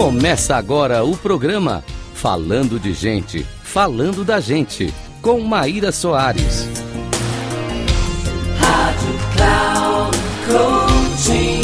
Começa 0.00 0.56
agora 0.56 1.04
o 1.04 1.14
programa 1.14 1.84
Falando 2.14 2.80
de 2.80 2.94
Gente, 2.94 3.42
Falando 3.42 4.24
da 4.24 4.40
Gente, 4.40 4.86
com 5.20 5.38
Maíra 5.40 5.92
Soares. 5.92 6.64
Rádio 8.58 9.18
Cloud 9.36 10.16
Coaching. 10.46 11.60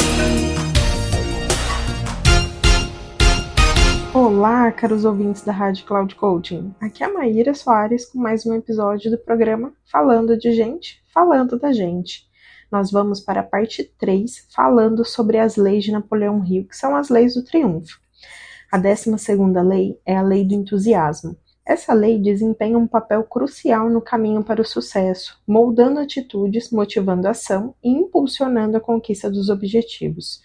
Olá, 4.13 4.71
caros 4.71 5.03
ouvintes 5.03 5.41
da 5.41 5.51
Rádio 5.51 5.87
Cloud 5.87 6.13
Coaching. 6.13 6.75
Aqui 6.79 7.03
é 7.03 7.07
a 7.07 7.13
Maíra 7.13 7.55
Soares 7.55 8.05
com 8.05 8.19
mais 8.19 8.45
um 8.45 8.53
episódio 8.53 9.09
do 9.09 9.17
programa 9.17 9.73
Falando 9.91 10.37
de 10.37 10.51
Gente, 10.51 11.01
Falando 11.11 11.57
da 11.57 11.73
Gente 11.73 12.27
nós 12.71 12.91
vamos 12.91 13.19
para 13.21 13.41
a 13.41 13.43
parte 13.43 13.83
3, 13.97 14.47
falando 14.53 15.05
sobre 15.05 15.37
as 15.37 15.55
leis 15.55 15.85
de 15.85 15.91
Napoleão 15.91 16.43
Hill, 16.45 16.67
que 16.67 16.75
são 16.75 16.95
as 16.95 17.09
leis 17.09 17.33
do 17.33 17.43
triunfo. 17.43 17.97
A 18.69 18.77
12 18.77 19.11
lei 19.65 19.97
é 20.05 20.17
a 20.17 20.21
lei 20.21 20.43
do 20.43 20.53
entusiasmo. 20.53 21.37
Essa 21.65 21.93
lei 21.93 22.19
desempenha 22.19 22.77
um 22.77 22.85
papel 22.85 23.23
crucial 23.23 23.89
no 23.89 24.01
caminho 24.01 24.43
para 24.43 24.61
o 24.61 24.65
sucesso, 24.65 25.41
moldando 25.47 26.01
atitudes, 26.01 26.69
motivando 26.69 27.27
a 27.27 27.31
ação 27.31 27.73
e 27.81 27.89
impulsionando 27.89 28.75
a 28.75 28.81
conquista 28.81 29.29
dos 29.29 29.49
objetivos. 29.49 30.41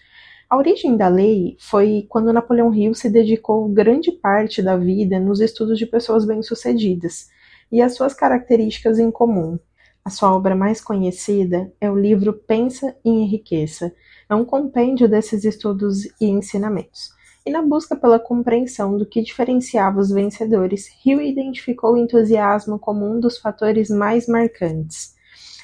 A 0.49 0.55
origem 0.55 0.95
da 0.95 1.09
lei 1.09 1.57
foi 1.59 2.05
quando 2.07 2.31
Napoleão 2.31 2.73
Hill 2.73 2.93
se 2.93 3.09
dedicou 3.09 3.67
grande 3.67 4.09
parte 4.11 4.61
da 4.61 4.77
vida 4.77 5.19
nos 5.19 5.41
estudos 5.41 5.77
de 5.77 5.85
pessoas 5.85 6.25
bem-sucedidas 6.25 7.27
e 7.69 7.81
as 7.81 7.93
suas 7.93 8.13
características 8.13 8.99
em 8.99 9.11
comum. 9.11 9.59
A 10.05 10.09
sua 10.09 10.33
obra 10.33 10.55
mais 10.55 10.79
conhecida 10.79 11.69
é 11.79 11.91
o 11.91 11.99
livro 11.99 12.33
Pensa 12.33 12.95
e 13.03 13.09
Enriqueça. 13.09 13.93
É 14.29 14.35
um 14.35 14.45
compêndio 14.45 15.09
desses 15.09 15.43
estudos 15.43 16.05
e 16.21 16.25
ensinamentos. 16.25 17.09
E 17.45 17.51
na 17.51 17.61
busca 17.61 17.93
pela 17.93 18.17
compreensão 18.17 18.97
do 18.97 19.05
que 19.05 19.21
diferenciava 19.21 19.99
os 19.99 20.09
vencedores, 20.09 20.89
Hill 21.05 21.21
identificou 21.21 21.93
o 21.93 21.97
entusiasmo 21.97 22.79
como 22.79 23.05
um 23.05 23.19
dos 23.19 23.37
fatores 23.37 23.89
mais 23.89 24.27
marcantes. 24.27 25.13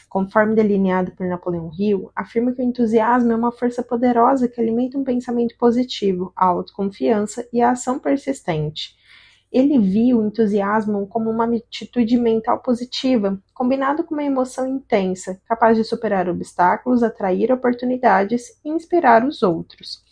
Conforme 0.09 0.55
delineado 0.55 1.13
por 1.13 1.25
Napoleão 1.25 1.71
Hill, 1.77 2.11
afirma 2.13 2.51
que 2.51 2.61
o 2.61 2.65
entusiasmo 2.65 3.31
é 3.31 3.35
uma 3.35 3.53
força 3.53 3.81
poderosa 3.81 4.49
que 4.49 4.59
alimenta 4.59 4.97
um 4.97 5.05
pensamento 5.05 5.55
positivo, 5.57 6.33
a 6.35 6.47
autoconfiança 6.47 7.47
e 7.53 7.61
a 7.61 7.71
ação 7.71 7.97
persistente. 7.97 8.97
Ele 9.49 9.79
viu 9.79 10.19
o 10.19 10.27
entusiasmo 10.27 11.07
como 11.07 11.29
uma 11.29 11.45
atitude 11.45 12.17
mental 12.17 12.59
positiva, 12.59 13.41
combinado 13.53 14.03
com 14.03 14.15
uma 14.15 14.23
emoção 14.23 14.67
intensa, 14.67 15.39
capaz 15.47 15.77
de 15.77 15.85
superar 15.85 16.27
obstáculos, 16.27 17.03
atrair 17.03 17.53
oportunidades 17.53 18.59
e 18.65 18.69
inspirar 18.69 19.25
os 19.25 19.41
outros. 19.43 20.08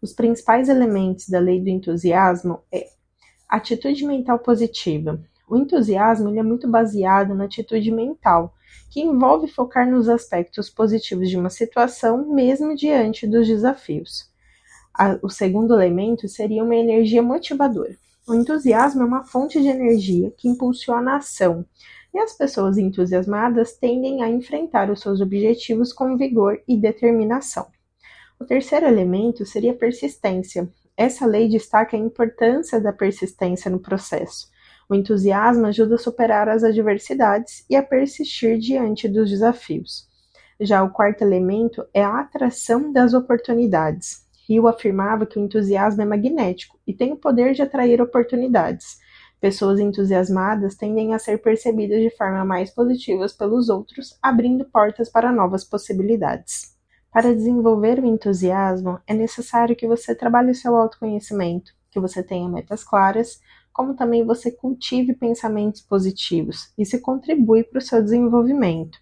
Os 0.00 0.12
principais 0.12 0.68
elementos 0.68 1.28
da 1.28 1.38
lei 1.38 1.60
do 1.60 1.68
entusiasmo 1.68 2.60
é 2.72 2.86
atitude 3.48 4.04
mental 4.04 4.38
positiva. 4.38 5.20
O 5.48 5.56
entusiasmo 5.56 6.28
ele 6.28 6.38
é 6.38 6.42
muito 6.42 6.68
baseado 6.68 7.34
na 7.34 7.44
atitude 7.44 7.90
mental, 7.90 8.54
que 8.90 9.00
envolve 9.00 9.48
focar 9.48 9.88
nos 9.88 10.08
aspectos 10.08 10.68
positivos 10.68 11.30
de 11.30 11.36
uma 11.36 11.50
situação, 11.50 12.32
mesmo 12.32 12.74
diante 12.74 13.26
dos 13.26 13.46
desafios. 13.46 14.30
o 15.22 15.28
segundo 15.28 15.74
elemento 15.74 16.26
seria 16.26 16.64
uma 16.64 16.74
energia 16.74 17.22
motivadora. 17.22 17.96
O 18.26 18.34
entusiasmo 18.34 19.02
é 19.02 19.04
uma 19.04 19.24
fonte 19.24 19.60
de 19.60 19.68
energia 19.68 20.32
que 20.36 20.48
impulsiona 20.48 21.12
a 21.12 21.16
ação, 21.18 21.64
e 22.12 22.18
as 22.18 22.32
pessoas 22.32 22.78
entusiasmadas 22.78 23.76
tendem 23.76 24.22
a 24.22 24.28
enfrentar 24.28 24.90
os 24.90 25.00
seus 25.00 25.20
objetivos 25.20 25.92
com 25.92 26.16
vigor 26.16 26.60
e 26.66 26.76
determinação. 26.76 27.66
O 28.38 28.44
terceiro 28.44 28.86
elemento 28.86 29.46
seria 29.46 29.72
persistência. 29.72 30.68
Essa 30.94 31.24
lei 31.24 31.48
destaca 31.48 31.96
a 31.96 32.00
importância 32.00 32.78
da 32.78 32.92
persistência 32.92 33.70
no 33.70 33.80
processo. 33.80 34.50
O 34.88 34.94
entusiasmo 34.94 35.66
ajuda 35.66 35.94
a 35.94 35.98
superar 35.98 36.48
as 36.48 36.62
adversidades 36.62 37.64
e 37.68 37.74
a 37.74 37.82
persistir 37.82 38.58
diante 38.58 39.08
dos 39.08 39.30
desafios. 39.30 40.06
Já 40.60 40.82
o 40.82 40.90
quarto 40.90 41.22
elemento 41.22 41.84
é 41.94 42.04
a 42.04 42.20
atração 42.20 42.92
das 42.92 43.14
oportunidades. 43.14 44.24
Hill 44.48 44.68
afirmava 44.68 45.26
que 45.26 45.38
o 45.38 45.42
entusiasmo 45.42 46.02
é 46.02 46.04
magnético 46.04 46.78
e 46.86 46.92
tem 46.92 47.12
o 47.12 47.16
poder 47.16 47.54
de 47.54 47.62
atrair 47.62 48.00
oportunidades. 48.02 48.98
Pessoas 49.40 49.80
entusiasmadas 49.80 50.76
tendem 50.76 51.14
a 51.14 51.18
ser 51.18 51.38
percebidas 51.38 52.00
de 52.00 52.10
forma 52.10 52.44
mais 52.44 52.70
positiva 52.70 53.26
pelos 53.36 53.70
outros, 53.70 54.16
abrindo 54.22 54.64
portas 54.66 55.08
para 55.08 55.32
novas 55.32 55.64
possibilidades. 55.64 56.75
Para 57.16 57.34
desenvolver 57.34 57.98
o 57.98 58.04
entusiasmo, 58.04 59.00
é 59.06 59.14
necessário 59.14 59.74
que 59.74 59.86
você 59.86 60.14
trabalhe 60.14 60.50
o 60.50 60.54
seu 60.54 60.76
autoconhecimento, 60.76 61.72
que 61.90 61.98
você 61.98 62.22
tenha 62.22 62.46
metas 62.46 62.84
claras, 62.84 63.40
como 63.72 63.94
também 63.94 64.22
você 64.22 64.50
cultive 64.50 65.14
pensamentos 65.14 65.80
positivos. 65.80 66.70
Isso 66.76 67.00
contribui 67.00 67.64
para 67.64 67.78
o 67.78 67.80
seu 67.80 68.02
desenvolvimento. 68.02 68.98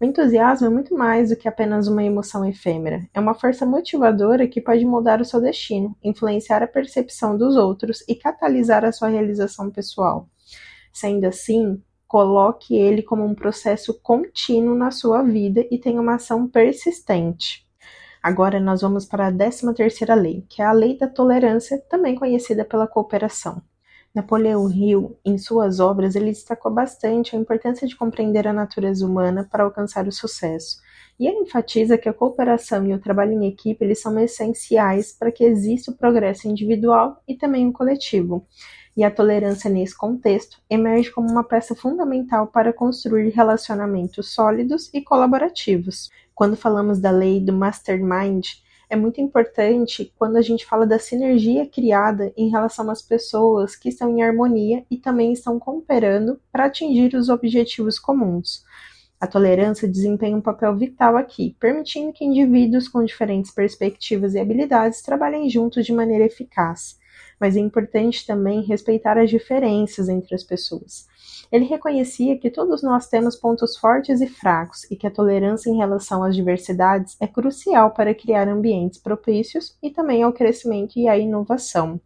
O 0.00 0.04
entusiasmo 0.04 0.66
é 0.66 0.70
muito 0.70 0.92
mais 0.96 1.28
do 1.28 1.36
que 1.36 1.46
apenas 1.46 1.86
uma 1.86 2.02
emoção 2.02 2.44
efêmera. 2.44 3.08
É 3.14 3.20
uma 3.20 3.32
força 3.32 3.64
motivadora 3.64 4.48
que 4.48 4.60
pode 4.60 4.84
mudar 4.84 5.20
o 5.20 5.24
seu 5.24 5.40
destino, 5.40 5.96
influenciar 6.02 6.64
a 6.64 6.66
percepção 6.66 7.38
dos 7.38 7.54
outros 7.54 8.02
e 8.08 8.16
catalisar 8.16 8.84
a 8.84 8.90
sua 8.90 9.06
realização 9.06 9.70
pessoal. 9.70 10.28
Sendo 10.92 11.26
assim, 11.26 11.80
Coloque 12.12 12.76
ele 12.76 13.02
como 13.02 13.24
um 13.24 13.34
processo 13.34 13.98
contínuo 14.02 14.74
na 14.74 14.90
sua 14.90 15.22
vida 15.22 15.66
e 15.70 15.78
tenha 15.78 15.98
uma 15.98 16.16
ação 16.16 16.46
persistente. 16.46 17.66
Agora 18.22 18.60
nós 18.60 18.82
vamos 18.82 19.06
para 19.06 19.28
a 19.28 19.32
13 19.32 19.72
terceira 19.72 20.14
lei, 20.14 20.44
que 20.46 20.60
é 20.60 20.66
a 20.66 20.72
lei 20.72 20.98
da 20.98 21.08
tolerância, 21.08 21.82
também 21.88 22.14
conhecida 22.14 22.66
pela 22.66 22.86
cooperação. 22.86 23.62
Napoleão 24.14 24.70
Hill, 24.70 25.18
em 25.24 25.38
suas 25.38 25.80
obras, 25.80 26.14
ele 26.14 26.26
destacou 26.26 26.70
bastante 26.70 27.34
a 27.34 27.38
importância 27.38 27.88
de 27.88 27.96
compreender 27.96 28.46
a 28.46 28.52
natureza 28.52 29.06
humana 29.06 29.48
para 29.50 29.64
alcançar 29.64 30.06
o 30.06 30.12
sucesso. 30.12 30.82
E 31.18 31.26
ele 31.26 31.38
enfatiza 31.38 31.96
que 31.96 32.10
a 32.10 32.12
cooperação 32.12 32.86
e 32.86 32.92
o 32.92 33.00
trabalho 33.00 33.32
em 33.32 33.46
equipe 33.46 33.82
eles 33.82 34.02
são 34.02 34.18
essenciais 34.18 35.16
para 35.18 35.32
que 35.32 35.44
exista 35.44 35.90
o 35.90 35.96
progresso 35.96 36.46
individual 36.46 37.22
e 37.26 37.34
também 37.38 37.66
o 37.66 37.72
coletivo 37.72 38.46
e 38.96 39.04
a 39.04 39.10
tolerância 39.10 39.70
nesse 39.70 39.96
contexto 39.96 40.58
emerge 40.68 41.10
como 41.10 41.30
uma 41.30 41.44
peça 41.44 41.74
fundamental 41.74 42.46
para 42.46 42.72
construir 42.72 43.30
relacionamentos 43.30 44.30
sólidos 44.32 44.90
e 44.92 45.00
colaborativos. 45.00 46.10
Quando 46.34 46.56
falamos 46.56 46.98
da 46.98 47.10
lei 47.10 47.40
do 47.40 47.52
mastermind, 47.52 48.46
é 48.90 48.96
muito 48.96 49.20
importante 49.20 50.12
quando 50.18 50.36
a 50.36 50.42
gente 50.42 50.66
fala 50.66 50.86
da 50.86 50.98
sinergia 50.98 51.66
criada 51.66 52.30
em 52.36 52.50
relação 52.50 52.90
às 52.90 53.00
pessoas 53.00 53.74
que 53.74 53.88
estão 53.88 54.10
em 54.10 54.22
harmonia 54.22 54.84
e 54.90 54.98
também 54.98 55.32
estão 55.32 55.58
cooperando 55.58 56.38
para 56.50 56.66
atingir 56.66 57.14
os 57.14 57.30
objetivos 57.30 57.98
comuns. 57.98 58.64
A 59.18 59.26
tolerância 59.26 59.88
desempenha 59.88 60.36
um 60.36 60.42
papel 60.42 60.76
vital 60.76 61.16
aqui, 61.16 61.56
permitindo 61.58 62.12
que 62.12 62.24
indivíduos 62.24 62.88
com 62.88 63.02
diferentes 63.02 63.50
perspectivas 63.50 64.34
e 64.34 64.40
habilidades 64.40 65.00
trabalhem 65.00 65.48
juntos 65.48 65.86
de 65.86 65.92
maneira 65.92 66.26
eficaz 66.26 67.00
mas 67.42 67.56
é 67.56 67.58
importante 67.58 68.24
também 68.24 68.62
respeitar 68.62 69.18
as 69.18 69.28
diferenças 69.28 70.08
entre 70.08 70.32
as 70.32 70.44
pessoas. 70.44 71.08
Ele 71.50 71.64
reconhecia 71.64 72.38
que 72.38 72.48
todos 72.48 72.84
nós 72.84 73.08
temos 73.08 73.34
pontos 73.34 73.76
fortes 73.76 74.20
e 74.20 74.28
fracos 74.28 74.88
e 74.88 74.94
que 74.94 75.08
a 75.08 75.10
tolerância 75.10 75.68
em 75.68 75.76
relação 75.76 76.22
às 76.22 76.36
diversidades 76.36 77.16
é 77.20 77.26
crucial 77.26 77.90
para 77.90 78.14
criar 78.14 78.46
ambientes 78.46 79.00
propícios 79.00 79.76
e 79.82 79.90
também 79.90 80.22
ao 80.22 80.32
crescimento 80.32 80.96
e 80.96 81.08
à 81.08 81.18
inovação. 81.18 82.00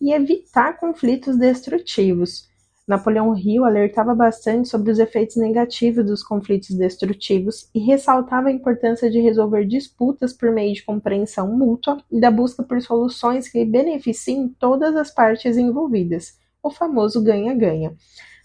E 0.00 0.14
evitar 0.14 0.78
conflitos 0.78 1.36
destrutivos. 1.36 2.48
Napoleão 2.86 3.34
Hill 3.34 3.64
alertava 3.64 4.14
bastante 4.14 4.68
sobre 4.68 4.90
os 4.90 4.98
efeitos 4.98 5.36
negativos 5.36 6.04
dos 6.04 6.22
conflitos 6.22 6.76
destrutivos 6.76 7.70
e 7.74 7.78
ressaltava 7.78 8.48
a 8.48 8.52
importância 8.52 9.10
de 9.10 9.20
resolver 9.20 9.64
disputas 9.64 10.34
por 10.34 10.52
meio 10.52 10.74
de 10.74 10.84
compreensão 10.84 11.50
mútua 11.50 11.96
e 12.12 12.20
da 12.20 12.30
busca 12.30 12.62
por 12.62 12.82
soluções 12.82 13.48
que 13.48 13.64
beneficiem 13.64 14.54
todas 14.58 14.94
as 14.96 15.10
partes 15.10 15.56
envolvidas, 15.56 16.38
o 16.62 16.70
famoso 16.70 17.22
ganha-ganha. 17.22 17.96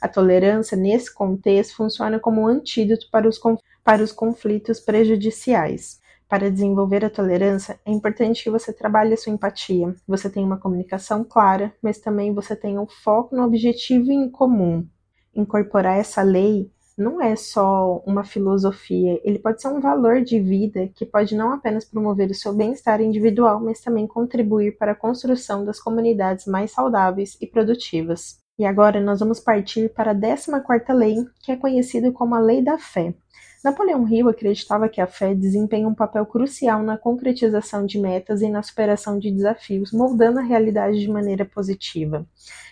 A 0.01 0.07
tolerância, 0.07 0.77
nesse 0.77 1.13
contexto, 1.13 1.75
funciona 1.75 2.18
como 2.18 2.41
um 2.41 2.47
antídoto 2.47 3.09
para 3.12 3.27
os, 3.27 3.38
para 3.83 4.01
os 4.01 4.13
conflitos 4.13 4.80
prejudiciais. 4.80 5.99
Para 6.29 6.51
desenvolver 6.51 7.03
a 7.03 7.09
tolerância, 7.09 7.79
é 7.83 7.91
importante 7.91 8.43
que 8.43 8.51
você 8.51 8.71
trabalhe 8.71 9.15
a 9.15 9.17
sua 9.17 9.33
empatia, 9.33 9.95
você 10.07 10.29
tenha 10.29 10.45
uma 10.45 10.59
comunicação 10.59 11.23
clara, 11.23 11.73
mas 11.81 11.97
também 11.97 12.35
você 12.35 12.55
tenha 12.55 12.79
um 12.79 12.85
foco 12.85 13.35
no 13.35 13.43
objetivo 13.43 14.11
em 14.11 14.29
comum. 14.29 14.87
Incorporar 15.35 15.97
essa 15.97 16.21
lei 16.21 16.69
não 16.95 17.19
é 17.19 17.35
só 17.35 18.03
uma 18.05 18.23
filosofia, 18.23 19.19
ele 19.23 19.39
pode 19.39 19.59
ser 19.59 19.69
um 19.69 19.79
valor 19.79 20.21
de 20.21 20.39
vida 20.39 20.89
que 20.93 21.03
pode 21.03 21.33
não 21.33 21.51
apenas 21.51 21.83
promover 21.83 22.29
o 22.29 22.35
seu 22.35 22.53
bem-estar 22.53 23.01
individual, 23.01 23.59
mas 23.59 23.81
também 23.81 24.05
contribuir 24.05 24.77
para 24.77 24.91
a 24.91 24.95
construção 24.95 25.65
das 25.65 25.79
comunidades 25.79 26.45
mais 26.45 26.69
saudáveis 26.69 27.37
e 27.41 27.47
produtivas. 27.47 28.37
E 28.59 28.65
agora 28.65 29.01
nós 29.01 29.19
vamos 29.19 29.39
partir 29.39 29.89
para 29.93 30.11
a 30.11 30.15
14ª 30.15 30.93
lei, 30.93 31.15
que 31.39 31.51
é 31.51 31.55
conhecida 31.55 32.11
como 32.11 32.35
a 32.35 32.39
Lei 32.39 32.61
da 32.61 32.77
Fé. 32.77 33.15
Napoleão 33.61 34.07
Hill 34.07 34.29
acreditava 34.29 34.88
que 34.88 35.01
a 35.01 35.07
fé 35.07 35.35
desempenha 35.35 35.85
um 35.85 35.94
papel 35.94 36.25
crucial 36.25 36.81
na 36.81 36.97
concretização 36.97 37.85
de 37.85 38.00
metas 38.00 38.41
e 38.41 38.47
na 38.47 38.63
superação 38.63 39.19
de 39.19 39.29
desafios, 39.29 39.91
moldando 39.91 40.39
a 40.39 40.44
realidade 40.44 40.97
de 40.97 41.09
maneira 41.09 41.44
positiva. 41.44 42.25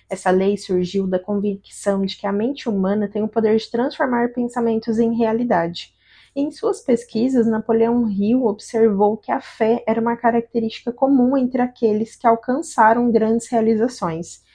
Essa 0.10 0.32
lei 0.32 0.56
surgiu 0.56 1.06
da 1.06 1.20
convicção 1.20 2.06
de 2.06 2.16
que 2.16 2.26
a 2.26 2.32
mente 2.32 2.70
humana 2.70 3.10
tem 3.10 3.22
o 3.22 3.28
poder 3.28 3.58
de 3.58 3.70
transformar 3.70 4.30
pensamentos 4.30 4.98
em 4.98 5.14
realidade. 5.14 5.94
Em 6.34 6.52
suas 6.52 6.80
pesquisas, 6.80 7.46
Napoleão 7.46 8.10
Hill 8.10 8.46
observou 8.46 9.18
que 9.18 9.32
a 9.32 9.42
fé 9.42 9.84
era 9.86 10.00
uma 10.00 10.16
característica 10.16 10.94
comum 10.94 11.36
entre 11.36 11.62
aqueles 11.62 12.16
que 12.16 12.26
alcançaram 12.26 13.12
grandes 13.12 13.50
realizações 13.50 14.47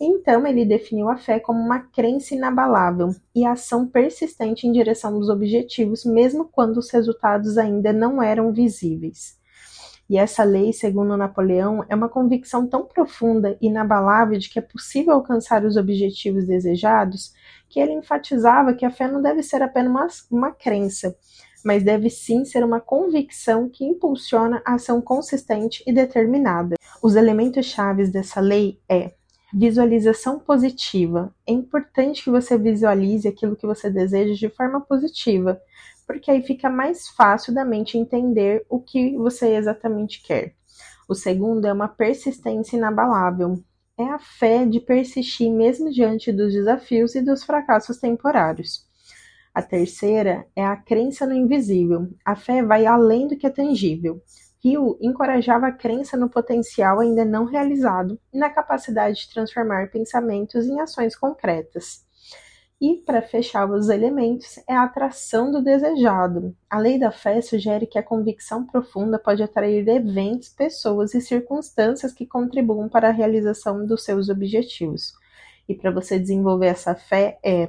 então 0.00 0.46
ele 0.46 0.64
definiu 0.64 1.08
a 1.08 1.16
fé 1.16 1.40
como 1.40 1.58
uma 1.58 1.80
crença 1.80 2.34
inabalável 2.34 3.10
e 3.34 3.44
ação 3.44 3.86
persistente 3.86 4.66
em 4.66 4.72
direção 4.72 5.18
dos 5.18 5.28
objetivos, 5.28 6.04
mesmo 6.04 6.44
quando 6.44 6.76
os 6.76 6.90
resultados 6.90 7.58
ainda 7.58 7.92
não 7.92 8.22
eram 8.22 8.52
visíveis. 8.52 9.36
E 10.08 10.16
essa 10.16 10.42
lei, 10.42 10.72
segundo 10.72 11.16
Napoleão, 11.16 11.84
é 11.88 11.94
uma 11.94 12.08
convicção 12.08 12.66
tão 12.66 12.86
profunda 12.86 13.58
e 13.60 13.66
inabalável 13.66 14.38
de 14.38 14.48
que 14.48 14.58
é 14.58 14.62
possível 14.62 15.12
alcançar 15.12 15.64
os 15.64 15.76
objetivos 15.76 16.46
desejados, 16.46 17.34
que 17.68 17.78
ele 17.78 17.92
enfatizava 17.92 18.72
que 18.72 18.86
a 18.86 18.90
fé 18.90 19.06
não 19.06 19.20
deve 19.20 19.42
ser 19.42 19.62
apenas 19.62 20.26
uma, 20.30 20.38
uma 20.38 20.52
crença, 20.52 21.14
mas 21.62 21.82
deve 21.82 22.08
sim 22.08 22.44
ser 22.46 22.64
uma 22.64 22.80
convicção 22.80 23.68
que 23.68 23.84
impulsiona 23.84 24.62
a 24.64 24.74
ação 24.74 25.02
consistente 25.02 25.82
e 25.86 25.92
determinada. 25.92 26.76
Os 27.02 27.14
elementos 27.14 27.66
chaves 27.66 28.10
dessa 28.10 28.40
lei 28.40 28.80
é 28.88 29.17
Visualização 29.52 30.38
positiva. 30.38 31.34
É 31.46 31.52
importante 31.52 32.22
que 32.22 32.30
você 32.30 32.58
visualize 32.58 33.26
aquilo 33.26 33.56
que 33.56 33.66
você 33.66 33.88
deseja 33.88 34.34
de 34.34 34.54
forma 34.54 34.78
positiva, 34.78 35.58
porque 36.06 36.30
aí 36.30 36.42
fica 36.42 36.68
mais 36.68 37.08
fácil 37.08 37.54
da 37.54 37.64
mente 37.64 37.96
entender 37.96 38.66
o 38.68 38.78
que 38.78 39.16
você 39.16 39.54
exatamente 39.54 40.22
quer. 40.22 40.54
O 41.08 41.14
segundo 41.14 41.66
é 41.66 41.72
uma 41.72 41.88
persistência 41.88 42.76
inabalável. 42.76 43.62
É 43.96 44.04
a 44.04 44.18
fé 44.18 44.66
de 44.66 44.80
persistir 44.80 45.50
mesmo 45.50 45.90
diante 45.90 46.30
dos 46.30 46.52
desafios 46.52 47.14
e 47.14 47.22
dos 47.22 47.42
fracassos 47.42 47.96
temporários. 47.96 48.86
A 49.54 49.62
terceira 49.62 50.46
é 50.54 50.64
a 50.64 50.76
crença 50.76 51.26
no 51.26 51.32
invisível. 51.32 52.08
A 52.22 52.36
fé 52.36 52.62
vai 52.62 52.84
além 52.84 53.26
do 53.26 53.36
que 53.36 53.46
é 53.46 53.50
tangível. 53.50 54.22
Hill 54.62 54.98
encorajava 55.00 55.68
a 55.68 55.72
crença 55.72 56.16
no 56.16 56.28
potencial 56.28 57.00
ainda 57.00 57.24
não 57.24 57.44
realizado 57.44 58.18
e 58.32 58.38
na 58.38 58.50
capacidade 58.50 59.20
de 59.20 59.30
transformar 59.30 59.90
pensamentos 59.90 60.66
em 60.66 60.80
ações 60.80 61.16
concretas. 61.16 62.06
E, 62.80 62.96
para 63.04 63.20
fechar 63.20 63.68
os 63.68 63.88
elementos, 63.88 64.58
é 64.68 64.72
a 64.72 64.84
atração 64.84 65.50
do 65.50 65.60
desejado. 65.60 66.54
A 66.70 66.78
lei 66.78 66.96
da 66.96 67.10
fé 67.10 67.40
sugere 67.40 67.88
que 67.88 67.98
a 67.98 68.02
convicção 68.02 68.64
profunda 68.64 69.18
pode 69.18 69.42
atrair 69.42 69.88
eventos, 69.88 70.48
pessoas 70.50 71.12
e 71.12 71.20
circunstâncias 71.20 72.12
que 72.12 72.24
contribuam 72.24 72.88
para 72.88 73.08
a 73.08 73.12
realização 73.12 73.84
dos 73.84 74.04
seus 74.04 74.28
objetivos. 74.28 75.12
E 75.68 75.74
para 75.74 75.90
você 75.90 76.20
desenvolver 76.20 76.68
essa 76.68 76.94
fé 76.94 77.38
é 77.42 77.68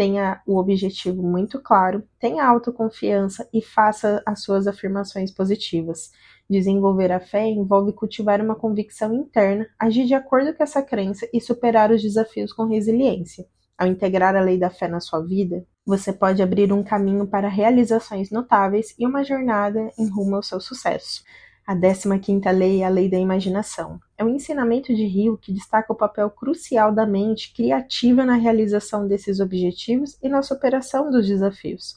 tenha 0.00 0.40
o 0.46 0.56
objetivo 0.56 1.22
muito 1.22 1.60
claro, 1.60 2.02
tenha 2.18 2.42
autoconfiança 2.42 3.46
e 3.52 3.60
faça 3.60 4.22
as 4.24 4.42
suas 4.42 4.66
afirmações 4.66 5.30
positivas. 5.30 6.10
Desenvolver 6.48 7.12
a 7.12 7.20
fé 7.20 7.46
envolve 7.46 7.92
cultivar 7.92 8.40
uma 8.40 8.54
convicção 8.54 9.12
interna, 9.12 9.66
agir 9.78 10.06
de 10.06 10.14
acordo 10.14 10.54
com 10.54 10.62
essa 10.62 10.82
crença 10.82 11.28
e 11.34 11.38
superar 11.38 11.90
os 11.90 12.00
desafios 12.00 12.50
com 12.50 12.64
resiliência. 12.64 13.44
Ao 13.76 13.86
integrar 13.86 14.34
a 14.34 14.40
lei 14.40 14.58
da 14.58 14.70
fé 14.70 14.88
na 14.88 15.00
sua 15.00 15.20
vida, 15.20 15.66
você 15.84 16.14
pode 16.14 16.42
abrir 16.42 16.72
um 16.72 16.82
caminho 16.82 17.26
para 17.26 17.50
realizações 17.50 18.30
notáveis 18.30 18.94
e 18.98 19.06
uma 19.06 19.22
jornada 19.22 19.90
em 19.98 20.08
rumo 20.08 20.36
ao 20.36 20.42
seu 20.42 20.60
sucesso. 20.60 21.22
A 21.70 21.76
15ª 21.76 22.50
lei 22.50 22.82
é 22.82 22.84
a 22.84 22.88
lei 22.88 23.08
da 23.08 23.16
imaginação. 23.16 24.00
É 24.18 24.24
um 24.24 24.28
ensinamento 24.28 24.92
de 24.92 25.04
Rio 25.04 25.38
que 25.38 25.52
destaca 25.52 25.92
o 25.92 25.96
papel 25.96 26.28
crucial 26.28 26.92
da 26.92 27.06
mente 27.06 27.54
criativa 27.54 28.24
na 28.24 28.34
realização 28.34 29.06
desses 29.06 29.38
objetivos 29.38 30.18
e 30.20 30.28
na 30.28 30.42
superação 30.42 31.12
dos 31.12 31.28
desafios. 31.28 31.94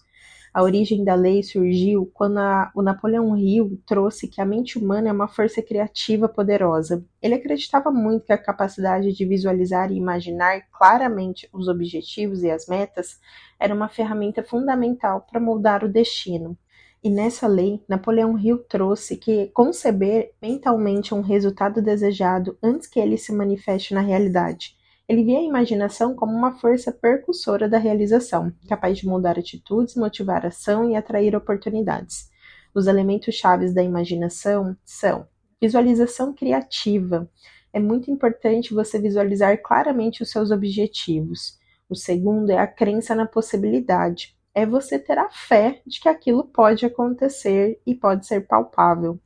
A 0.54 0.62
origem 0.62 1.04
da 1.04 1.16
lei 1.16 1.42
surgiu 1.42 2.08
quando 2.14 2.38
a, 2.38 2.72
o 2.76 2.84
Napoleão 2.84 3.36
Hill 3.36 3.82
trouxe 3.84 4.28
que 4.28 4.40
a 4.40 4.46
mente 4.46 4.78
humana 4.78 5.10
é 5.10 5.12
uma 5.12 5.28
força 5.28 5.60
criativa 5.60 6.30
poderosa. 6.30 7.04
Ele 7.20 7.34
acreditava 7.34 7.90
muito 7.90 8.28
que 8.28 8.34
a 8.34 8.38
capacidade 8.38 9.12
de 9.12 9.26
visualizar 9.26 9.92
e 9.92 9.98
imaginar 9.98 10.68
claramente 10.72 11.50
os 11.52 11.68
objetivos 11.68 12.44
e 12.44 12.52
as 12.52 12.68
metas 12.68 13.20
era 13.60 13.74
uma 13.74 13.90
ferramenta 13.90 14.44
fundamental 14.44 15.22
para 15.22 15.42
moldar 15.42 15.84
o 15.84 15.90
destino. 15.90 16.56
E 17.04 17.10
nessa 17.10 17.48
lei, 17.48 17.84
Napoleão 17.86 18.40
Hill 18.40 18.60
trouxe 18.60 19.18
que 19.18 19.48
conceber 19.48 20.32
mentalmente 20.42 21.14
um 21.14 21.20
resultado 21.20 21.82
desejado 21.82 22.58
antes 22.64 22.88
que 22.88 22.98
ele 22.98 23.18
se 23.18 23.34
manifeste 23.34 23.94
na 23.94 24.00
realidade. 24.00 24.78
Ele 25.06 25.22
via 25.22 25.40
a 25.40 25.44
imaginação 25.44 26.16
como 26.16 26.32
uma 26.32 26.54
força 26.54 26.94
percussora 26.94 27.68
da 27.68 27.78
realização, 27.78 28.54
capaz 28.70 28.98
de 28.98 29.06
mudar 29.06 29.38
atitudes, 29.38 29.98
motivar 29.98 30.46
ação 30.46 30.90
e 30.90 30.96
atrair 30.96 31.36
oportunidades. 31.36 32.30
Os 32.74 32.88
elementos 32.88 33.36
chaves 33.36 33.74
da 33.74 33.84
imaginação 33.84 34.74
são 34.86 35.28
visualização 35.62 36.34
criativa. 36.34 37.30
É 37.74 37.82
muito 37.82 38.10
importante 38.10 38.74
você 38.74 38.98
visualizar 38.98 39.62
claramente 39.62 40.24
os 40.24 40.32
seus 40.32 40.52
objetivos. 40.52 41.60
O 41.90 41.96
segundo 41.96 42.50
é 42.50 42.58
a 42.58 42.66
crença 42.66 43.14
na 43.14 43.26
possibilidade 43.28 44.34
é 44.54 44.66
você 44.66 45.00
ter 45.00 45.18
a 45.18 45.30
fé 45.30 45.82
de 45.86 46.00
que 46.00 46.10
aquilo 46.10 46.44
pode 46.46 46.86
acontecer 46.86 47.82
e 47.86 47.96
pode 47.96 48.26
ser 48.26 48.48
palpável. 48.48 49.20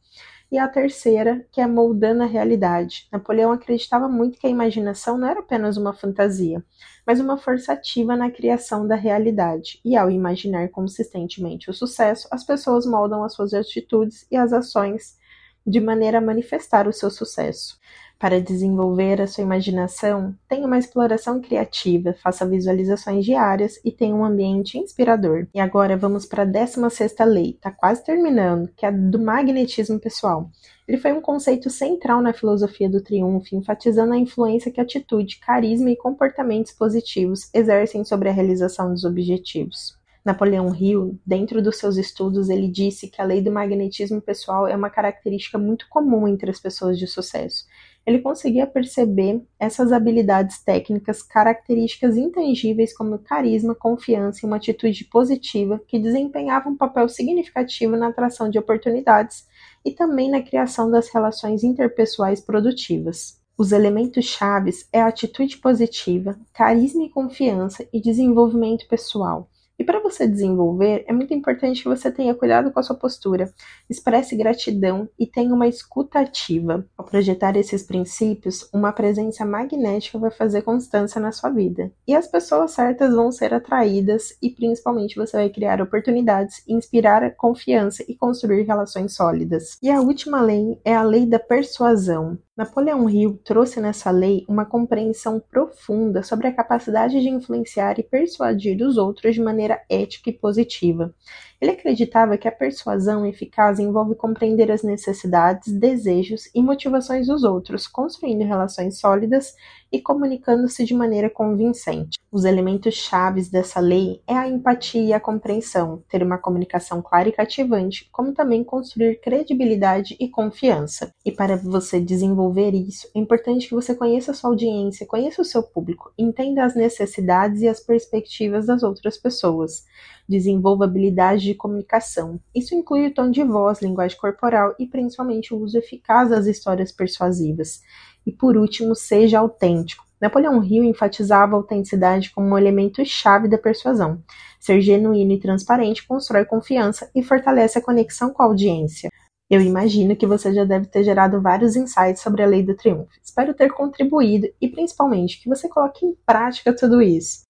E 0.50 0.58
a 0.58 0.68
terceira, 0.68 1.46
que 1.52 1.60
é 1.60 1.68
moldando 1.68 2.24
a 2.24 2.26
realidade. 2.26 3.08
Napoleão 3.12 3.52
acreditava 3.52 4.08
muito 4.08 4.40
que 4.40 4.48
a 4.48 4.50
imaginação 4.50 5.18
não 5.18 5.28
era 5.28 5.42
apenas 5.42 5.76
uma 5.76 5.94
fantasia, 5.94 6.64
mas 7.06 7.20
uma 7.20 7.38
força 7.38 7.74
ativa 7.74 8.16
na 8.16 8.32
criação 8.32 8.88
da 8.88 8.96
realidade. 8.96 9.82
E 9.84 9.98
ao 9.98 10.10
imaginar 10.10 10.70
consistentemente 10.70 11.70
o 11.70 11.74
sucesso, 11.74 12.30
as 12.32 12.46
pessoas 12.46 12.86
moldam 12.86 13.26
as 13.26 13.34
suas 13.34 13.54
atitudes 13.54 14.26
e 14.32 14.38
as 14.38 14.54
ações 14.54 15.18
de 15.66 15.82
maneira 15.82 16.20
a 16.20 16.22
manifestar 16.22 16.88
o 16.88 16.94
seu 16.94 17.12
sucesso. 17.12 17.78
Para 18.20 18.42
desenvolver 18.42 19.22
a 19.22 19.28
sua 19.28 19.44
imaginação, 19.44 20.34
tenha 20.50 20.66
uma 20.66 20.80
exploração 20.80 21.40
criativa, 21.40 22.16
faça 22.16 22.48
visualizações 22.48 23.24
diárias 23.24 23.80
e 23.86 23.92
tenha 23.92 24.16
um 24.16 24.26
ambiente 24.26 24.76
inspirador. 24.76 25.46
E 25.54 25.60
agora 25.60 25.96
vamos 25.96 26.26
para 26.26 26.42
a 26.42 26.46
16 26.46 27.14
lei, 27.28 27.52
está 27.52 27.70
quase 27.70 28.04
terminando, 28.04 28.72
que 28.76 28.88
é 28.88 28.90
a 28.90 28.92
do 28.92 29.20
magnetismo 29.20 30.00
pessoal. 30.00 30.50
Ele 30.88 30.98
foi 30.98 31.12
um 31.12 31.22
conceito 31.22 31.70
central 31.70 32.20
na 32.20 32.34
filosofia 32.34 32.90
do 32.90 33.04
triunfo, 33.04 33.56
enfatizando 33.56 34.14
a 34.14 34.18
influência 34.18 34.72
que 34.72 34.82
atitude, 34.82 35.38
carisma 35.38 35.92
e 35.92 35.96
comportamentos 35.96 36.72
positivos 36.72 37.52
exercem 37.54 38.04
sobre 38.04 38.30
a 38.30 38.34
realização 38.34 38.92
dos 38.92 39.04
objetivos. 39.04 39.96
Napoleão 40.26 40.76
Hill, 40.76 41.18
dentro 41.26 41.62
dos 41.62 41.78
seus 41.78 41.96
estudos, 41.98 42.50
ele 42.50 42.68
disse 42.68 43.08
que 43.08 43.22
a 43.22 43.26
lei 43.26 43.42
do 43.42 43.52
magnetismo 43.52 44.20
pessoal 44.20 44.68
é 44.68 44.76
uma 44.76 44.90
característica 44.90 45.58
muito 45.58 45.88
comum 45.88 46.28
entre 46.28 46.50
as 46.50 46.60
pessoas 46.60 46.98
de 46.98 47.08
sucesso 47.08 47.66
ele 48.08 48.20
conseguia 48.20 48.66
perceber 48.66 49.46
essas 49.60 49.92
habilidades 49.92 50.64
técnicas, 50.64 51.22
características 51.22 52.16
intangíveis 52.16 52.96
como 52.96 53.20
carisma, 53.20 53.76
confiança 53.76 54.40
e 54.42 54.48
uma 54.48 54.56
atitude 54.56 55.04
positiva 55.04 55.82
que 55.86 56.00
desempenhavam 56.00 56.72
um 56.72 56.78
papel 56.78 57.10
significativo 57.10 57.98
na 57.98 58.08
atração 58.08 58.50
de 58.50 58.58
oportunidades 58.58 59.46
e 59.84 59.92
também 59.92 60.32
na 60.32 60.42
criação 60.42 60.90
das 60.90 61.10
relações 61.10 61.66
interpessoais 61.66 62.40
produtivas. 62.40 63.42
Os 63.58 63.74
elementos 63.74 64.24
chaves 64.24 64.88
é 64.94 65.02
a 65.02 65.08
atitude 65.08 65.58
positiva, 65.58 66.40
carisma 66.54 67.04
e 67.04 67.10
confiança 67.10 67.86
e 67.92 68.00
desenvolvimento 68.00 68.88
pessoal. 68.88 69.50
E 69.80 69.84
para 69.84 70.00
você 70.00 70.28
desenvolver, 70.28 71.06
é 71.08 71.14
muito 71.14 71.34
importante 71.34 71.84
que 71.84 71.88
você 71.88 72.12
tenha 72.12 72.34
cuidado 72.34 72.72
com 72.72 72.80
a 72.80 72.84
sua 72.84 72.96
postura, 72.96 73.54
expresse 73.88 74.36
gratidão 74.36 75.08
e 75.20 75.28
tenha 75.28 75.54
uma 75.54 75.68
escuta 75.68 76.20
ativa. 76.20 76.84
Ao 76.98 77.06
projetar 77.06 77.56
esses 77.56 77.84
princípios, 77.84 78.68
uma 78.74 78.92
presença 78.92 79.46
magnética 79.46 80.18
vai 80.18 80.32
fazer 80.32 80.64
constância 80.64 81.22
na 81.22 81.32
sua 81.32 81.52
vida. 81.52 81.92
E 82.08 82.16
as 82.16 82.28
pessoas 82.28 82.72
certas 82.72 83.14
vão 83.14 83.32
ser 83.32 83.54
atraídas 83.54 84.36
e 84.42 84.50
principalmente 84.50 85.16
você 85.16 85.38
vai 85.38 85.50
criar 85.50 85.80
oportunidades, 85.80 86.64
inspirar 86.68 87.36
confiança 87.36 88.04
e 88.08 88.16
construir 88.16 88.64
relações 88.64 89.14
sólidas. 89.14 89.78
E 89.82 89.92
a 89.92 90.02
última 90.02 90.42
lei 90.42 90.80
é 90.84 90.96
a 90.96 91.04
lei 91.04 91.26
da 91.26 91.38
persuasão. 91.38 92.40
Napoleão 92.58 93.08
Hill 93.08 93.40
trouxe 93.44 93.80
nessa 93.80 94.10
lei 94.10 94.44
uma 94.50 94.66
compreensão 94.66 95.40
profunda 95.40 96.24
sobre 96.24 96.48
a 96.48 96.52
capacidade 96.52 97.22
de 97.22 97.30
influenciar 97.30 98.00
e 98.00 98.04
persuadir 98.04 98.82
os 98.82 98.98
outros 98.98 99.36
de 99.36 99.42
maneira 99.42 99.80
ética 99.88 100.32
e 100.32 100.34
positiva. 100.34 101.14
Ele 101.60 101.72
acreditava 101.72 102.38
que 102.38 102.48
a 102.48 102.52
persuasão 102.52 103.26
eficaz 103.26 103.80
envolve 103.80 104.14
compreender 104.14 104.72
as 104.72 104.84
necessidades, 104.84 105.74
desejos 105.74 106.50
e 106.54 106.62
motivações 106.62 107.28
dos 107.28 107.44
outros, 107.44 107.88
construindo 107.88 108.44
relações 108.44 109.00
sólidas 109.00 109.56
e 109.92 110.00
comunicando-se 110.00 110.86
de 110.86 110.94
maneira 110.94 111.30
convincente. 111.30 112.20
Os 112.32 112.46
elementos 112.46 112.94
chaves 112.94 113.50
dessa 113.50 113.80
lei 113.80 114.22
é 114.28 114.34
a 114.34 114.48
empatia 114.48 115.02
e 115.02 115.14
a 115.14 115.20
compreensão, 115.20 116.04
ter 116.10 116.22
uma 116.22 116.38
comunicação 116.38 117.02
clara 117.02 117.30
e 117.30 117.32
cativante, 117.32 118.08
como 118.12 118.34
também 118.34 118.64
construir 118.64 119.20
credibilidade 119.22 120.16
e 120.20 120.30
confiança. 120.30 121.12
E 121.26 121.32
para 121.32 121.56
você 121.56 122.00
desenvolver 122.00 122.76
isso, 122.76 123.10
é 123.16 123.20
importante 123.20 123.68
que 123.68 123.74
você 123.74 123.96
conheça 123.96 124.32
a 124.32 124.34
sua 124.34 124.50
audiência, 124.50 125.08
conheça 125.08 125.42
o 125.42 125.46
seu 125.46 125.64
público, 125.64 126.12
entenda 126.18 126.66
as 126.66 126.76
necessidades 126.76 127.62
e 127.62 127.68
as 127.68 127.80
perspectivas 127.80 128.68
das 128.68 128.84
outras 128.84 129.18
pessoas. 129.18 129.86
Desenvolva 130.28 130.84
habilidades 130.84 131.47
de 131.48 131.56
comunicação. 131.56 132.40
Isso 132.54 132.76
inclui 132.76 133.08
o 133.08 133.14
tom 133.14 133.32
de 133.32 133.44
voz, 133.44 133.82
linguagem 133.82 134.18
corporal 134.18 134.76
e 134.78 134.86
principalmente 134.86 135.54
o 135.54 135.58
uso 135.58 135.78
eficaz 135.78 136.30
das 136.30 136.46
histórias 136.46 136.92
persuasivas. 136.92 137.82
E 138.26 138.32
por 138.32 138.58
último, 138.58 138.96
seja 138.96 139.40
autêntico. 139.40 140.06
Napoleão 140.20 140.64
Hill 140.64 140.84
enfatizava 140.84 141.56
a 141.56 141.58
autenticidade 141.58 142.32
como 142.32 142.48
um 142.48 142.58
elemento 142.58 143.04
chave 143.06 143.48
da 143.48 143.58
persuasão. 143.58 144.24
Ser 144.60 144.82
genuíno 144.82 145.32
e 145.32 145.40
transparente 145.40 146.06
constrói 146.06 146.44
confiança 146.44 147.10
e 147.14 147.22
fortalece 147.22 147.78
a 147.78 147.82
conexão 147.82 148.32
com 148.34 148.42
a 148.42 148.46
audiência. 148.46 149.10
Eu 149.50 149.62
imagino 149.62 150.16
que 150.16 150.28
você 150.28 150.54
já 150.54 150.66
deve 150.66 150.88
ter 150.88 151.04
gerado 151.04 151.42
vários 151.42 151.76
insights 151.76 152.22
sobre 152.22 152.44
a 152.44 152.48
lei 152.48 152.64
do 152.64 152.76
triunfo. 152.76 153.12
Espero 153.24 153.54
ter 153.54 153.72
contribuído 153.72 154.48
e 154.60 154.68
principalmente 154.68 155.42
que 155.42 155.48
você 155.48 155.70
coloque 155.70 156.06
em 156.06 156.16
prática 156.26 156.76
tudo 156.76 157.02
isso. 157.02 157.44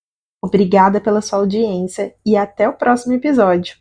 Obrigada 0.43 1.01
pela 1.01 1.21
sua 1.21 1.39
audiência 1.39 2.13
e 2.23 2.37
até 2.37 2.69
o 2.69 2.77
próximo 2.77 3.13
episódio. 3.13 3.77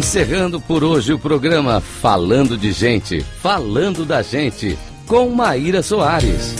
Encerrando 0.00 0.58
por 0.58 0.82
hoje 0.82 1.12
o 1.12 1.18
programa 1.18 1.78
Falando 1.78 2.56
de 2.56 2.72
Gente, 2.72 3.20
Falando 3.20 4.06
da 4.06 4.22
Gente, 4.22 4.78
com 5.06 5.28
Maíra 5.28 5.82
Soares. 5.82 6.54